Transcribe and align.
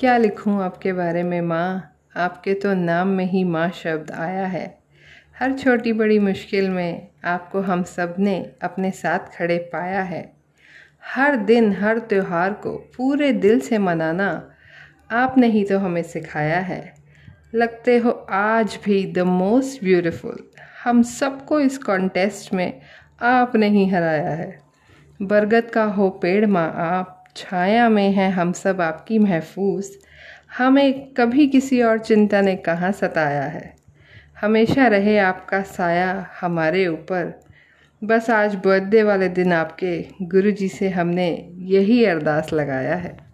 क्या 0.00 0.16
लिखूं 0.16 0.62
आपके 0.62 0.92
बारे 0.92 1.22
में, 1.22 1.40
माँ? 1.40 1.96
आपके 2.16 2.54
तो 2.54 2.74
नाम 2.74 3.08
में 3.08 3.24
ही 3.24 3.44
माँ 3.44 3.70
शब्द 3.70 4.10
आया 4.10 4.46
है। 4.46 4.78
हर 5.38 5.52
छोटी 5.52 5.92
बड़ी 5.92 6.18
मुश्किल 6.18 6.70
में 6.70 7.08
आपको 7.24 7.60
हम 7.60 7.82
सबने 7.82 8.52
अपने 8.62 8.90
साथ 8.90 9.18
खड़े 9.18 9.58
पाया 9.58 10.02
है। 10.02 10.32
हर 11.14 11.36
दिन, 11.36 11.72
हर 11.72 11.98
त्यौहार 11.98 12.52
को 12.52 12.70
पूरे 12.96 13.32
दिल 13.32 13.60
से 13.60 13.78
मनाना 13.78 14.50
आपने 15.10 15.46
ही 15.46 15.64
तो 15.64 15.78
हमें 15.78 16.02
सिखाया 16.02 16.60
है। 16.60 16.94
लगते 17.54 17.98
हो 17.98 18.10
आज 18.30 18.78
भी 18.84 19.12
द 19.12 19.18
मोस्ट 19.18 19.84
ब्यूटीफुल 19.84 20.50
हम 20.84 21.02
सबको 21.02 21.60
इस 21.60 21.78
कॉन्टेस्ट 21.78 22.54
में 22.54 22.80
आपने 23.22 23.68
ही 23.68 23.88
हराया 23.88 24.30
है। 24.30 24.58
बरगद 25.22 25.70
का 25.70 25.84
हो 25.84 26.10
पेड़, 26.10 26.46
माँ, 26.46 26.72
आप 26.76 27.19
छाया 27.36 27.88
में 27.88 28.12
है 28.12 28.30
हम 28.30 28.52
सब 28.52 28.80
आपकी 28.80 29.18
महफूज। 29.18 29.86
हमें 30.58 31.14
कभी 31.14 31.46
किसी 31.46 31.82
और 31.82 31.98
चिंता 31.98 32.40
ने 32.40 32.56
कहाँ 32.56 32.92
सताया 32.92 33.42
है? 33.42 33.76
हमेशा 34.40 34.86
रहे 34.86 35.18
आपका 35.18 35.62
साया 35.62 36.26
हमारे 36.40 36.86
ऊपर। 36.86 37.40
बस 38.04 38.30
आज 38.30 38.54
बर्थडे 38.54 39.02
वाले 39.02 39.28
दिन 39.28 39.52
आपके 39.52 40.04
गुरु 40.22 40.50
जी 40.50 40.68
से 40.68 40.88
हमने 40.88 41.50
यही 41.58 42.04
अरदास 42.04 42.52
लगाया 42.52 42.94
है। 42.94 43.29